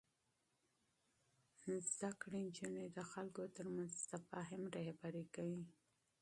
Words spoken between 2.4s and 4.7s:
نجونې د خلکو ترمنځ تفاهم